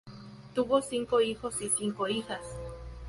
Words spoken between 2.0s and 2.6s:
hijas.